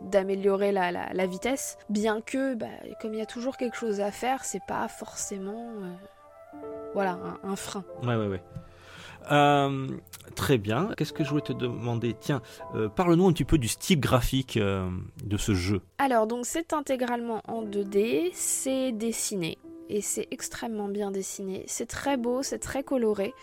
[0.00, 2.66] d'améliorer la, la- la vitesse, bien que, bah,
[3.00, 5.70] comme il y a toujours quelque chose à faire, c'est pas forcément.
[5.82, 5.92] euh,
[6.94, 7.84] voilà, un, un frein.
[8.02, 8.42] Ouais, ouais, ouais.
[9.30, 9.86] Euh,
[10.34, 10.90] très bien.
[10.96, 12.14] Qu'est-ce que je voulais te demander?
[12.18, 12.42] Tiens,
[12.74, 14.88] euh, parle-nous un petit peu du style graphique euh,
[15.24, 15.80] de ce jeu.
[15.98, 19.58] Alors, donc c'est intégralement en 2D, c'est dessiné.
[19.88, 21.64] Et c'est extrêmement bien dessiné.
[21.66, 23.34] C'est très beau, c'est très coloré.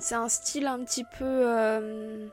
[0.00, 2.28] C'est un style un petit peu.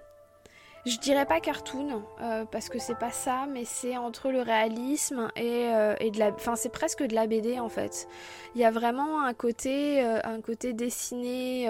[0.85, 5.31] Je dirais pas cartoon, euh, parce que c'est pas ça, mais c'est entre le réalisme
[5.35, 6.31] et, euh, de la.
[6.31, 8.07] Enfin, c'est presque de la BD en fait.
[8.53, 11.67] Il y a vraiment un côté, euh, un côté dessiné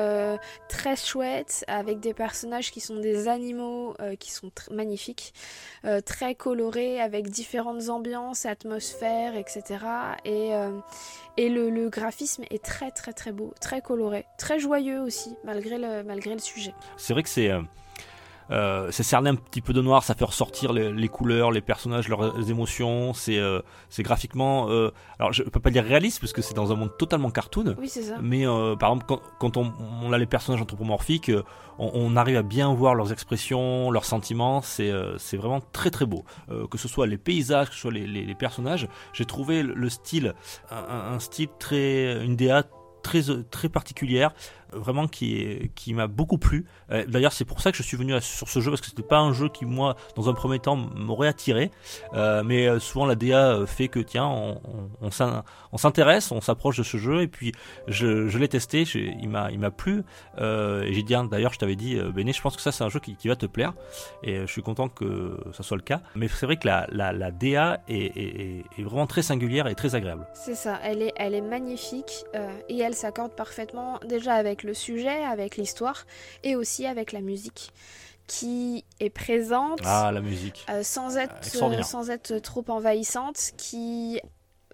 [0.67, 5.33] très chouette, avec des personnages qui sont des animaux qui sont magnifiques
[6.05, 9.63] très coloré avec différentes ambiances, atmosphères, etc.
[10.25, 10.51] Et,
[11.37, 15.77] et le, le graphisme est très très très beau, très coloré, très joyeux aussi, malgré
[15.77, 16.73] le, malgré le sujet.
[16.97, 17.51] C'est vrai que c'est.
[18.51, 21.51] Euh, euh, c'est cerné un petit peu de noir, ça fait ressortir les, les couleurs,
[21.51, 23.13] les personnages, leurs émotions.
[23.13, 24.69] C'est euh, c'est graphiquement.
[24.69, 27.75] euh, alors je peux pas dire réaliste parce que c'est dans un monde totalement cartoon.
[27.79, 28.17] Oui, c'est ça.
[28.21, 28.45] Mais
[28.79, 31.31] par exemple, quand, quand on, on a les personnages anthropomorphiques,
[31.79, 34.61] on, on arrive à bien voir leurs expressions, leurs sentiments.
[34.61, 36.23] C'est c'est vraiment très très beau.
[36.69, 39.73] Que ce soit les paysages, que ce soit les, les- les personnages, j'ai trouvé le,
[39.73, 40.33] le style,
[40.71, 42.63] un, style très, une DA
[43.03, 44.33] très très particulière,
[44.71, 46.65] vraiment qui qui m'a beaucoup plu.
[46.91, 49.03] Euh, D'ailleurs, c'est pour ça que je suis venu sur ce jeu parce que c'était
[49.03, 51.71] pas un jeu qui moi, dans un premier temps, m'aurait attiré.
[52.13, 56.31] Euh, mais euh, souvent la DA fait que tiens, on, on, on s'in- on s'intéresse,
[56.31, 57.51] on s'approche de ce jeu et puis
[57.87, 60.03] je, l'ai testé, il m'a plu.
[60.39, 62.89] Et j'ai dit hein, d'ailleurs, je t'avais dit, Béné, je pense que ça c'est un
[62.89, 63.73] jeu qui, va te plaire
[64.23, 66.01] et je suis content que ça soit le cas.
[66.15, 69.95] Mais c'est vrai que la, la, la DA est, est, vraiment très singulière et très
[69.95, 70.27] agréable.
[70.33, 72.25] C'est ça, elle est, elle est magnifique
[72.69, 76.05] et elle s'accorde parfaitement déjà avec le sujet, avec l'histoire
[76.43, 77.71] et aussi avec la musique
[78.27, 79.79] qui est présente.
[79.85, 80.65] Ah, la musique.
[80.69, 81.85] Euh, sans être extraordinaire.
[81.85, 84.19] euh, sans être trop envahissante qui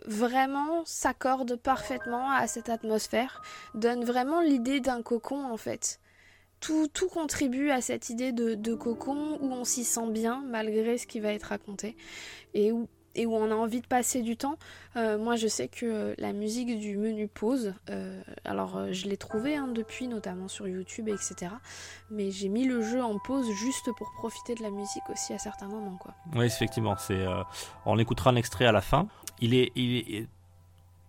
[0.06, 3.42] vraiment s'accorde parfaitement à cette atmosphère
[3.76, 6.00] donne vraiment l'idée d'un cocon en fait
[6.60, 10.98] tout, tout contribue à cette idée de, de cocon où on s'y sent bien malgré
[10.98, 11.96] ce qui va être raconté
[12.54, 14.56] et où, et où on a envie de passer du temps.
[14.96, 19.18] Euh, moi je sais que la musique du menu pause, euh, alors euh, je l'ai
[19.18, 21.52] trouvé hein, depuis notamment sur YouTube etc.
[22.10, 25.38] Mais j'ai mis le jeu en pause juste pour profiter de la musique aussi à
[25.40, 26.14] certains moments quoi.
[26.36, 27.44] Oui, effectivement, euh,
[27.86, 29.08] on écoutera un extrait à la fin.
[29.40, 30.28] Il est, il est-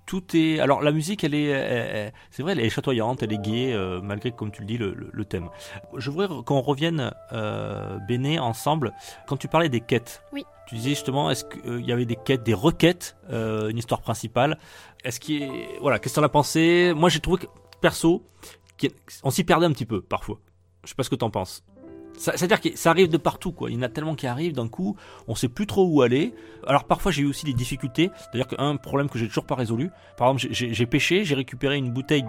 [0.07, 0.59] tout est.
[0.61, 4.33] Alors la musique, elle est, c'est vrai, elle est chatoyante, elle est gaie, euh, malgré,
[4.33, 5.49] comme tu le dis, le, le- le thème.
[5.97, 8.93] Je voudrais qu'on revienne, euh, Béné, ensemble.
[9.27, 10.45] Quand tu parlais des quêtes, Oui.
[10.67, 14.59] tu disais justement, est-ce qu'il y avait des quêtes, des requêtes, euh, une histoire principale?
[15.05, 16.93] Est-ce qu'il est, voilà, qu'est-ce que t'en as pensé?
[16.97, 17.47] Moi, j'ai trouvé que
[17.81, 18.25] perso,
[19.23, 20.39] on s'y perdait un petit peu parfois.
[20.85, 21.63] Je sais pas ce que t'en penses.
[22.17, 23.71] C'est-à-dire que ça arrive de partout, quoi.
[23.71, 24.97] Il y en a tellement qui arrivent d'un coup,
[25.29, 26.35] on sait plus trop où aller.
[26.67, 29.91] Alors parfois j'ai eu aussi des difficultés, c'est-à-dire qu'un problème que j'ai toujours pas résolu.
[30.17, 32.25] Par exemple, j'ai- pêché, j'ai récupéré une bouteille,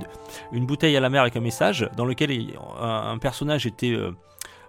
[0.96, 2.32] à la mer avec un message dans lequel
[2.80, 4.12] un, personnage était euh,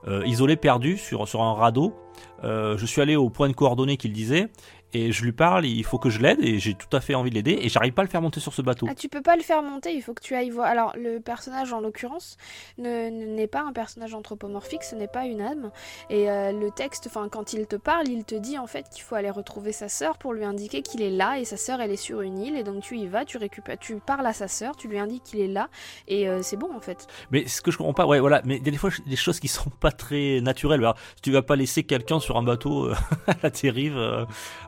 [0.09, 1.95] euh, isolé, perdu sur sur un radeau.
[2.43, 4.49] Euh, je suis allé au point de coordonnées qu'il disait
[4.95, 7.31] et je lui parle, il faut que je l'aide et j'ai tout à fait envie
[7.31, 8.87] de l'aider et j'arrive pas à le faire monter sur ce bateau.
[8.91, 10.67] Ah, tu peux pas le faire monter, il faut que tu ailles voir.
[10.67, 12.37] Alors, le personnage en l'occurrence
[12.79, 15.71] ne- ne- n'est pas un personnage anthropomorphique, ce n'est pas une âme.
[16.11, 19.03] Et euh, le texte, enfin, quand il te parle, il te dit en fait qu'il
[19.03, 21.91] faut aller retrouver sa sœur pour lui indiquer qu'il est là et sa sœur elle
[21.91, 22.57] est sur une île.
[22.57, 25.25] Et donc, tu y vas, tu récupères, tu parles à sa sœur, tu lui indiques
[25.25, 25.69] qu'il est là
[26.09, 27.07] et euh, c'est bon en fait.
[27.31, 29.17] Mais ce que je comprends pas, ouais, voilà, mais il y a des fois des
[29.17, 30.81] choses qui sont pas très naturelles.
[30.81, 32.95] Alors, tu vas pas laisser quelqu'un sur un bateau euh,
[33.27, 33.97] à la dérive.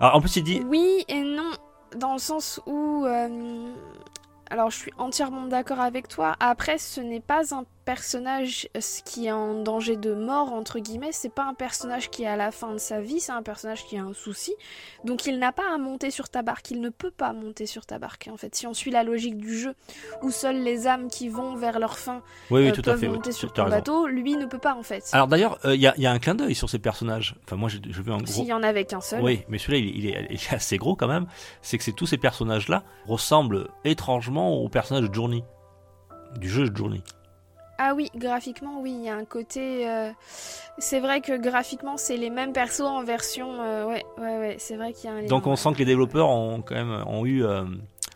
[0.00, 0.15] Alors,
[0.68, 1.50] Oui et non,
[1.96, 3.04] dans le sens où.
[3.06, 3.72] euh,
[4.50, 6.36] alors, je suis entièrement d'accord avec toi.
[6.38, 11.12] Après, ce n'est pas un personnage euh, qui est en danger de mort, entre guillemets.
[11.12, 13.86] C'est pas un personnage qui est à la fin de sa vie, c'est un personnage
[13.86, 14.54] qui a un souci.
[15.04, 16.70] Donc, il n'a pas à monter sur ta barque.
[16.70, 18.54] Il ne peut pas monter sur ta barque, en fait.
[18.54, 19.74] Si on suit la logique du jeu,
[20.22, 22.98] où seules les âmes qui vont vers leur fin oui, oui, euh, tout à peuvent
[23.00, 23.08] fait.
[23.08, 25.08] monter oui, sur ton bateau, lui ne peut pas, en fait.
[25.12, 27.36] Alors d'ailleurs, euh, il y, a, il y a un clin d'œil sur ces personnages.
[27.44, 28.26] Enfin, moi, j'ai- je veux un gros.
[28.26, 29.22] S'il y en avait qu'un seul.
[29.22, 31.26] Oui, mais celui-là, il, il est, il est assez gros quand même.
[31.62, 35.44] C'est que c'est tous ces personnages-là ressemblent étrangement au personnage de Journey.
[36.40, 37.00] Du jeu de Journey.
[37.78, 39.88] Ah oui, graphiquement, oui, il y a un côté.
[39.88, 40.10] euh,
[40.78, 43.60] C'est vrai que graphiquement, c'est les mêmes persos en version.
[43.60, 45.26] euh, Ouais, ouais, ouais, c'est vrai qu'il y a un lien.
[45.28, 45.56] Donc on ouais.
[45.56, 47.44] sent que les développeurs ont quand même ont eu.
[47.44, 47.64] euh,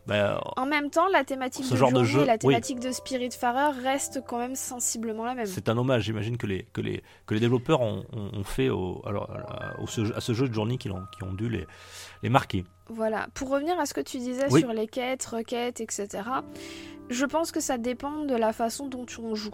[0.07, 2.39] bah, En même temps, la thématique Ce de genre de journée jeu, et la oui.
[2.39, 5.47] thématique de Spiritfarer reste quand même sensiblement la même.
[5.47, 8.71] c'est un hommage, j'imagine que les, que, les, que les développeurs ont, ont- ont fait
[8.71, 11.67] au, alors, à, ce- à ce jeu de Journey qui, ont, qui ont dû les,
[12.23, 12.65] les marquer.
[12.89, 13.29] Voilà.
[13.35, 14.61] Pour revenir à ce que tu disais Oui.
[14.61, 16.09] sur les quêtes, requêtes, etc.,
[17.09, 19.51] je pense que ça dépend de la façon dont on joue.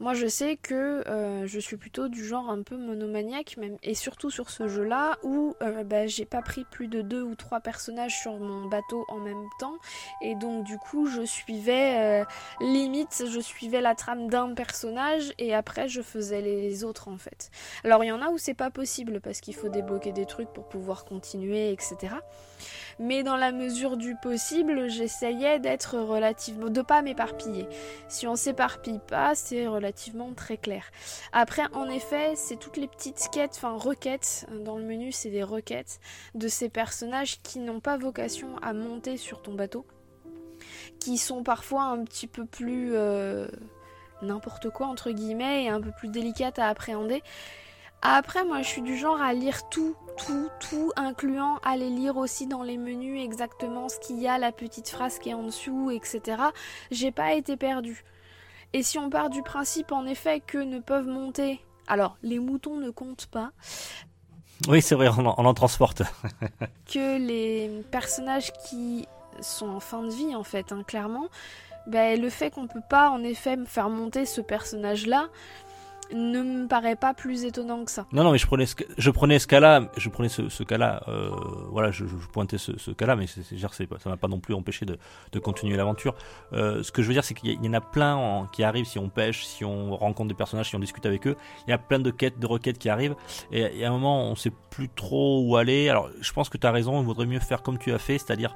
[0.00, 3.94] Moi, je sais que euh, je suis plutôt du genre un peu monomaniaque, même, et
[3.94, 7.60] surtout sur ce jeu-là, où euh, bah, j'ai pas pris plus de deux ou trois
[7.60, 9.76] personnages sur mon bateau en même temps,
[10.22, 12.24] et donc du coup, je suivais euh,
[12.62, 17.50] limite, je suivais la trame d'un personnage, et après, je faisais les autres en fait.
[17.84, 20.48] Alors, il y en a où c'est pas possible parce qu'il faut débloquer des trucs
[20.48, 22.14] pour pouvoir continuer, etc.
[23.00, 26.68] Mais dans la mesure du possible, j'essayais d'être relativement.
[26.68, 27.66] de pas m'éparpiller.
[28.08, 30.84] Si on s'éparpille pas, c'est relativement très clair.
[31.32, 35.42] Après, en effet, c'est toutes les petites quêtes, enfin requêtes, dans le menu, c'est des
[35.42, 35.98] requêtes
[36.34, 39.86] de ces personnages qui n'ont pas vocation à monter sur ton bateau,
[40.98, 42.94] qui sont parfois un petit peu plus.
[42.94, 43.48] euh,
[44.22, 47.22] n'importe quoi, entre guillemets, et un peu plus délicates à appréhender.
[48.02, 52.46] Après, moi, je suis du genre à lire tout, tout, tout, incluant aller lire aussi
[52.46, 55.90] dans les menus exactement ce qu'il y a, la petite phrase qui est en dessous,
[55.90, 56.42] etc.
[56.90, 58.04] J'ai pas été perdue.
[58.72, 61.60] Et si on part du principe, en effet, que ne peuvent monter.
[61.88, 63.50] Alors, les moutons ne comptent pas,
[64.68, 66.02] Oui, c'est vrai, on en, on en transporte.
[66.86, 69.06] que les personnages qui
[69.40, 71.28] sont en fin de vie, en fait, hein, clairement,
[71.86, 75.28] ben, le fait qu'on peut pas, en effet, faire monter ce personnage-là
[76.12, 78.06] ne me paraît pas plus étonnant que ça.
[78.12, 81.30] Non, non, mais je prenais ce, je prenais ce cas-là, je prenais ce, cas-là, euh,
[81.70, 84.98] voilà, je, je pointais ce, cas-là, mais c'est, ça m'a pas non plus empêché de,
[85.38, 86.14] continuer l'aventure.
[86.52, 88.98] Euh, ce que je veux dire, c'est qu'il y, en a plein qui arrivent si
[88.98, 91.36] on pêche, si on rencontre des personnages, si on discute avec eux.
[91.66, 93.14] Il y a plein de quêtes, de requêtes qui arrivent,
[93.52, 95.88] et, à un moment, on sait plus trop où aller.
[95.88, 98.18] Alors, je pense que tu as raison, il vaudrait mieux faire comme tu as fait,
[98.18, 98.54] c'est-à-dire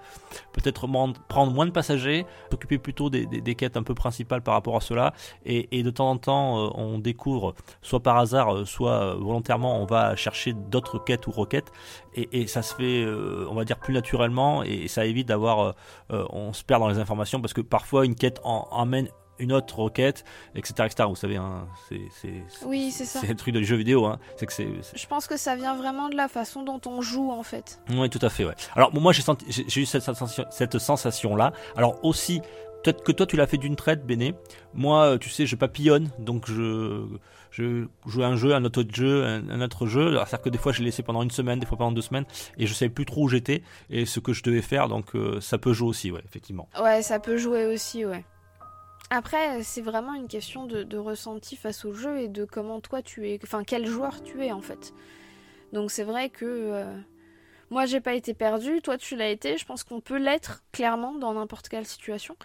[0.53, 0.87] peut-être
[1.29, 4.77] prendre moins de passagers, s'occuper plutôt des, des, des quêtes un peu principales par rapport
[4.77, 5.13] à cela,
[5.45, 7.44] et, et de temps en temps, euh, on découvre
[7.83, 11.71] soit par hasard, euh, soit euh, volontairement, on va chercher d'autres quêtes ou requêtes,
[12.15, 15.75] et, et ça se fait, euh, on va dire, plus naturellement, et ça évite d'avoir,
[16.11, 19.81] on se perd dans les informations, parce que parfois une quête en, emmène une autre
[19.81, 20.75] requête, etc.
[20.87, 21.09] etc.
[21.09, 22.95] Vous savez, hein, c'est, c'est, Oui,
[23.27, 26.09] le truc de jeux vidéo, hein, c'est que c'est, Je pense que ça vient vraiment
[26.09, 27.81] de la façon dont on joue en fait.
[27.91, 28.55] Oui, tout à fait, ouais.
[28.75, 31.53] Alors, moi, j'ai eu cette sensation, cette sensation-là.
[31.77, 32.41] Alors, aussi,
[32.85, 34.35] peut-être que toi, tu l'as fait d'une traite, Béné.
[34.75, 37.05] Moi, euh, tu sais, je papillonne, donc je,
[37.51, 40.13] je joue un jeu, un autre jeu, un, un autre jeu.
[40.15, 42.27] C'est-à-dire que des fois, je l'ai laissé pendant une semaine, des fois pendant deux semaines,
[42.59, 45.41] et je savais plus trop où j'étais et ce que je devais faire, donc euh,
[45.41, 46.69] ça peut jouer aussi, ouais, effectivement.
[46.81, 48.25] Ouais, ça peut jouer aussi, ouais.
[49.11, 53.03] Après, c'est vraiment une question de, de ressenti face au jeu et de comment toi
[53.03, 54.95] tu es, enfin quel joueur tu es en fait.
[55.75, 56.97] Donc c'est vrai que euh,
[57.75, 61.15] moi j'ai pas été perdu, toi tu l'as été, je pense qu'on peut l'être clairement
[61.19, 62.37] dans n'importe quelle situation.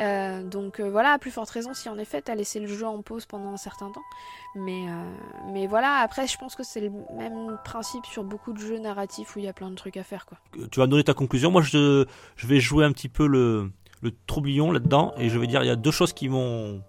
[0.00, 2.86] Euh, donc euh, voilà, à plus forte raison si en effet t'as laissé le jeu
[2.86, 4.06] en pause pendant un certain temps.
[4.54, 8.58] Mais, euh, mais voilà, après je pense que c'est le même principe sur beaucoup de
[8.58, 10.38] jeux narratifs où il y a plein de trucs à faire quoi.
[10.70, 11.50] Tu vas donner ta conclusion.
[11.50, 13.70] Moi, je, je vais jouer un petit peu le,
[14.02, 16.82] le troublion là-dedans, et je vais dire, il y a deux choses qui m'ont...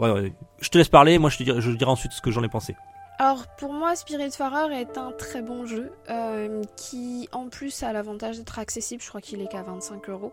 [0.00, 0.32] Ouais, ouais.
[0.60, 2.48] Je te laisse parler, moi je te dirai, je dirai ensuite ce que j'en ai
[2.48, 2.74] pensé.
[3.18, 8.38] Alors pour moi, Spiritfarer est un très bon jeu euh, qui en plus a l'avantage
[8.38, 9.02] d'être accessible.
[9.02, 10.32] Je crois qu'il est qu'à 25 euros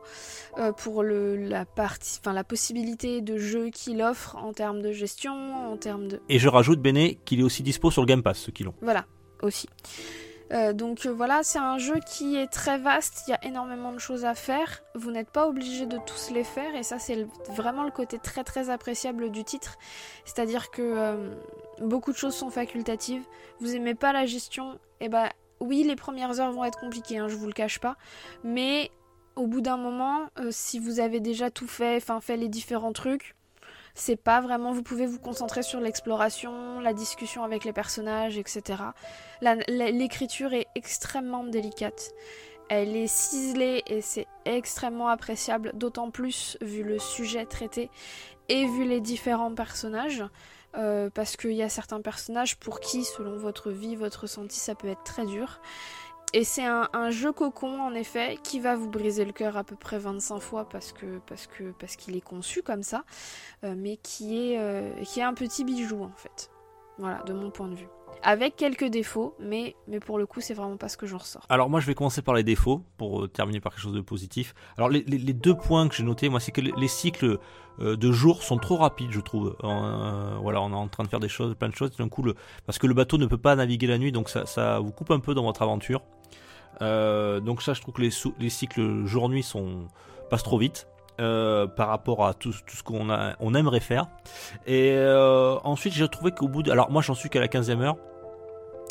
[0.57, 4.91] euh, pour le, la partie, enfin la possibilité de jeu qu'il offre en termes de
[4.91, 8.23] gestion, en termes de Et je rajoute, Béné, qu'il est aussi dispo sur le Game
[8.23, 8.73] Pass, ceux qui l'ont.
[8.81, 9.05] voilà
[9.43, 9.67] aussi.
[10.53, 13.93] Euh, donc euh, voilà, c'est un jeu qui est très vaste, il y a énormément
[13.93, 14.81] de choses à faire.
[14.95, 18.43] Vous n'êtes pas obligé de tous les faire et ça c'est vraiment le côté très
[18.43, 19.77] très appréciable du titre.
[20.25, 21.35] C'est-à-dire que euh,
[21.81, 23.23] beaucoup de choses sont facultatives.
[23.59, 27.27] Vous aimez pas la gestion, et bah oui les premières heures vont être compliquées, hein,
[27.27, 27.97] je vous le cache pas.
[28.43, 28.91] Mais
[29.35, 32.93] au bout d'un moment, euh, si vous avez déjà tout fait, enfin fait les différents
[32.93, 33.35] trucs,
[33.93, 34.71] c'est pas vraiment.
[34.71, 38.83] Vous pouvez vous concentrer sur l'exploration, la discussion avec les personnages, etc.
[39.67, 42.11] L'écriture est extrêmement délicate.
[42.69, 47.89] Elle est ciselée et c'est extrêmement appréciable, d'autant plus vu le sujet traité
[48.47, 50.23] et vu les différents personnages.
[50.77, 54.75] Euh, parce qu'il y a certains personnages pour qui, selon votre vie, votre ressenti, ça
[54.75, 55.61] peut être très dur.
[56.33, 59.75] Et c'est un, jeu cocon, en effet, qui va vous briser le cœur à peu
[59.75, 63.03] près 25 fois parce qu'il est conçu comme ça,
[63.65, 66.49] euh, mais euh, qui est un petit bijou en fait.
[66.97, 67.89] Voilà, de mon point de vue.
[68.23, 71.45] Avec quelques défauts, mais mais pour le coup, c'est vraiment pas ce que j'en ressors.
[71.49, 74.01] Alors moi je vais commencer par les défauts pour euh, terminer par quelque chose de
[74.01, 74.53] positif.
[74.77, 77.39] Alors les, les- deux points que j'ai notés, moi c'est que les, les cycles
[77.79, 79.55] euh, de jours sont trop rapides je trouve.
[79.63, 82.21] Euh, voilà, on est en train de faire des choses, plein de choses d'un coup
[82.21, 82.35] le,
[82.67, 85.09] parce que le bateau ne peut pas naviguer la nuit donc ça, ça vous coupe
[85.11, 86.01] un peu dans votre aventure.
[86.79, 89.45] Donc ça je trouve que les, les cycles jour-nuit
[90.29, 90.87] passent trop vite.
[91.19, 94.07] Euh, par rapport à tout, ce qu'on on aimerait faire.
[94.65, 96.71] Et euh, ensuite, j'ai trouvé qu'au bout de.
[96.71, 97.97] Alors, moi, j'en suis qu'à la 15e heure.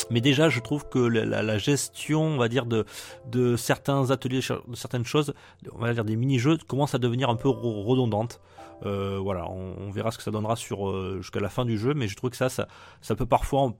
[0.09, 2.85] Mais déjà, je trouve que la, gestion, on va dire, de,
[3.27, 5.33] de certains ateliers, de certaines choses,
[5.73, 8.41] on va dire des mini-jeux, commence à devenir un peu redondante.
[8.83, 12.15] Euh, voilà, on, verra ce que ça donnera jusqu'à la fin du jeu, mais je
[12.17, 13.73] trouve que ça, ça, peut parfois,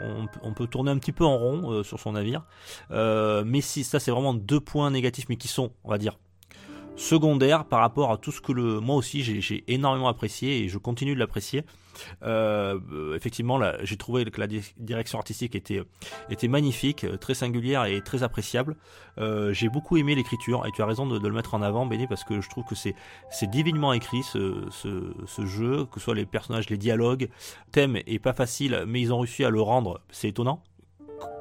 [0.00, 2.44] on, peut- tourner un petit peu en rond sur son navire.
[2.90, 6.16] Mais si, ça, c'est vraiment deux points négatifs, mais qui sont, on va dire,
[6.96, 10.78] secondaires par rapport à tout ce que le, moi aussi, j'ai énormément apprécié et je
[10.78, 11.64] continue de l'apprécier.
[12.22, 15.82] Euh, effectivement, là, j'ai trouvé que la di- direction artistique était,
[16.30, 18.76] était magnifique, très singulière et très appréciable.
[19.18, 21.84] Euh, j'ai beaucoup aimé l'écriture et tu as raison de, de le mettre en avant,
[21.84, 22.94] Béné, parce que je trouve que c'est
[23.30, 27.28] c'est divinement écrit ce, ce, ce jeu, que ce soit les personnages, les dialogues,
[27.72, 30.62] thème est pas facile, mais ils ont réussi à le rendre, c'est étonnant.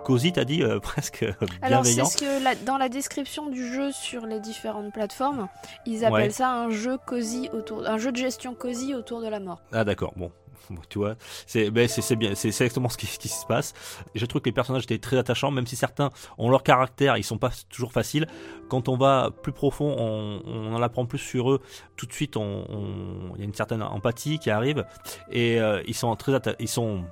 [0.03, 1.23] Cosy, t'as dit euh, presque
[1.61, 2.05] Alors c'est bienveillant.
[2.05, 5.47] ce que la- dans la description du jeu sur les différentes plateformes,
[5.85, 6.29] ils appellent Ouais.
[6.31, 9.61] ça un jeu cosy autour, un jeu de gestion cosy autour de la mort.
[9.71, 10.31] Ah d'accord, bon.
[10.89, 11.15] Tu vois,
[11.47, 13.73] c'est ben, c'est bien, c'est exactement ce qui, se passe.
[14.15, 17.23] Je trouve que les personnages étaient très attachants, même si certains ont leur caractère, ils
[17.23, 18.27] sont pas toujours faciles.
[18.69, 21.61] Quand on va plus profond, on, on en apprend plus sur eux.
[21.97, 24.85] Tout de suite, il y a une certaine empathie qui arrive
[25.31, 27.03] et euh, ils sont très ils sont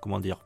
[0.00, 0.38] comment dire.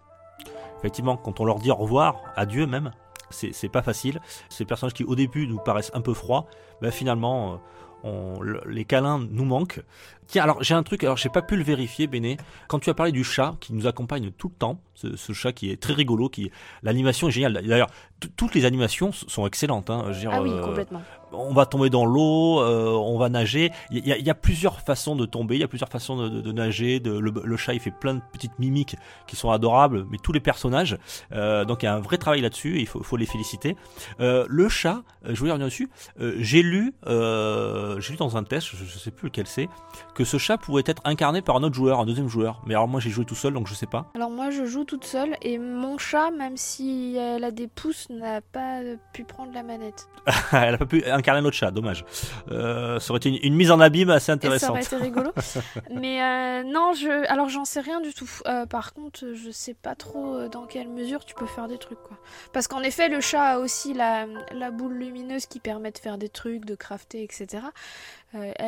[0.79, 2.93] Effectivement, quand on leur dit au revoir, adieu même,
[3.31, 4.21] c'est pas facile.
[4.49, 6.47] Ces personnages qui au début nous paraissent un peu froids,
[6.81, 7.55] ben, finalement.
[7.55, 7.57] euh,
[8.05, 9.83] on- les câlins nous manquent.
[10.29, 12.37] Tiens, alors j'ai un truc, alors j'ai pas pu le vérifier, Béné.
[12.69, 15.53] Quand tu as parlé du chat qui nous accompagne tout le temps, ce, ce chat
[15.53, 16.53] qui est très rigolo, qui
[16.85, 17.55] l'animation est géniale.
[17.67, 17.89] D'ailleurs,
[18.37, 19.91] toutes les animations sont excellentes.
[19.91, 20.05] Hein.
[20.07, 21.03] Je veux dire, Ah oui, euh, complètement.
[21.33, 23.71] On va tomber dans l'eau, euh, on va nager.
[23.91, 26.17] Il y, a- il y a plusieurs façons de tomber, il y a plusieurs façons
[26.17, 27.01] de, de- de nager.
[27.01, 30.33] De, le, le chat, il fait plein de petites mimiques qui sont adorables, mais tous
[30.33, 30.99] les personnages.
[31.33, 33.77] euh, donc il y a un vrai travail là-dessus, il faut, faut les féliciter.
[34.21, 35.91] Euh, le chat, je voulais revenir dessus.
[36.39, 39.69] j'ai lu, j'ai lu dans un test, je, je sais plus lequel c'est,
[40.15, 42.63] que ce chat pouvait être incarné par un autre joueur, un deuxième joueur.
[42.67, 44.07] Mais alors moi j'ai joué tout seul, donc je sais pas.
[44.15, 48.09] Alors moi je joue toute seule et mon chat, même si elle a des pouces,
[48.11, 48.81] n'a pas
[49.13, 50.09] pu prendre la manette.
[50.53, 52.05] Elle a pas pu incarner notre chat, dommage.
[52.51, 54.71] Euh, ça aurait été une, une mise en abîme assez Et ça intéressante.
[54.71, 55.33] aurait été rigolo.
[55.95, 58.31] Mais euh, non, je, alors j'en sais rien du tout.
[58.47, 61.79] Euh, par contre, je sais pas trop euh, dans quelle mesure tu peux faire des
[61.79, 62.17] trucs quoi.
[62.53, 66.19] Parce qu'en effet, le chat a aussi la, la boule lumineuse qui permet de faire
[66.19, 67.65] des trucs, de crafter, etc.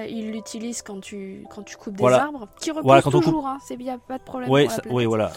[0.08, 2.22] Il l'utilise quand tu quand tu coupes des Voilà.
[2.24, 3.46] arbres, qui repousse Voilà, on coupe- toujours.
[3.46, 4.50] Hein, c'est bien, pas de problème.
[4.50, 4.66] Ouais,
[5.06, 5.32] voilà.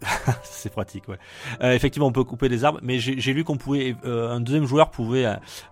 [0.44, 1.18] c'est pratique, ouais.
[1.62, 4.66] Euh, effectivement, on peut couper des arbres, mais j'ai lu qu'on pouvait, euh, un deuxième
[4.66, 5.26] joueur pouvait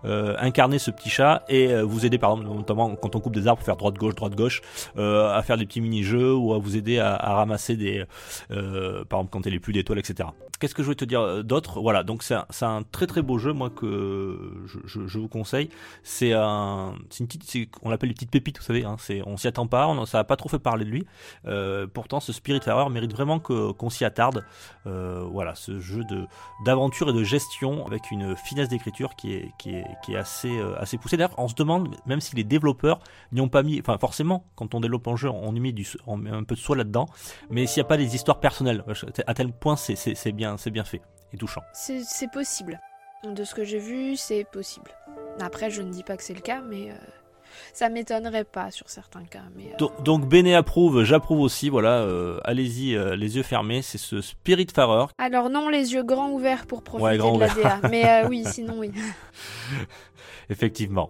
[0.05, 3.47] euh, incarner ce petit chat et vous aider, par exemple, notamment quand on coupe des
[3.47, 4.61] arbres, faire droite gauche, droite gauche,
[4.97, 8.03] à faire des petits mini-jeux ou à vous aider à, ramasser des,
[8.49, 10.29] par exemple, quand il n'y plus d'étoiles, etc.
[10.59, 11.79] Qu'est-ce que je voulais te dire d'autre?
[11.81, 12.35] Voilà, donc c'est
[12.65, 15.69] un, très très beau jeu, moi que je, vous conseille.
[16.03, 18.83] C'est un, une petite, on l'appelle une petite pépite, vous savez.
[18.83, 21.07] Hein, c'est, on s'y attend pas, on, ça a pas trop fait parler de lui.
[21.93, 24.03] Pourtant, ce Spirit Farer mérite vraiment qu'on s'y
[24.85, 26.03] Euh, voilà, ce jeu
[26.65, 30.57] d'aventure et de gestion avec une finesse d'écriture qui est, qui est, qui est assez,
[30.57, 31.17] euh, assez poussée.
[31.17, 32.99] D'ailleurs, on se demande, même si les développeurs
[33.31, 35.87] n'y ont pas mis, enfin forcément, quand on développe un jeu, on y met, du,
[36.05, 37.07] on met un peu de soi là-dedans,
[37.49, 38.83] mais s'il n'y a pas des histoires personnelles,
[39.25, 41.01] à tel point c'est, bien, bien fait
[41.33, 41.61] et touchant.
[41.73, 42.79] C'est c'est possible.
[43.23, 44.91] De ce que j'ai vu, c'est possible.
[45.39, 46.95] Après, je ne dis pas que c'est le cas, mais euh,
[47.73, 49.41] ça m'étonnerait pas sur certains cas.
[49.55, 53.81] Mais, euh, Donc, donc Béné approuve, j'approuve aussi, voilà, euh, allez-y euh, les yeux fermés,
[53.81, 55.05] c'est ce Spirit Farer.
[55.17, 57.79] Alors non, les yeux grands ouverts pour profiter Ouais, grand de la DA.
[57.89, 58.91] Mais oui, sinon oui.
[60.49, 61.09] Effectivement.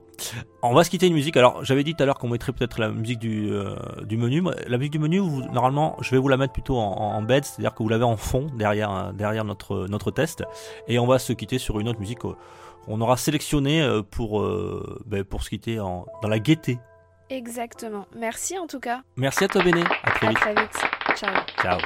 [0.63, 1.37] On va se quitter une musique.
[1.37, 4.41] Alors, j'avais dit tout à l'heure qu'on mettrait peut-être la musique du, euh, du menu.
[4.67, 7.45] La musique du menu, vous- normalement, je vais vous la mettre plutôt en, en bed,
[7.45, 10.43] c'est-à-dire que vous l'avez en fond derrière, derrière notre, notre test.
[10.87, 12.23] Et on va se quitter sur une autre musique
[12.87, 16.79] qu'on aura sélectionnée euh, pour, euh, ben, pour se quitter en, dans la gaieté.
[17.29, 18.07] Exactement.
[18.15, 19.01] Merci en tout cas.
[19.17, 19.83] Merci à toi, Béné.
[20.03, 20.39] À très À vite.
[20.39, 20.85] très vite.
[21.15, 21.33] Ciao.
[21.61, 21.79] Ciao.